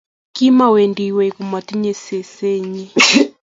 Kimawendi 0.35 1.05
wiiy 1.15 1.31
komatinyei 1.35 1.99
sesenyi 2.05 2.85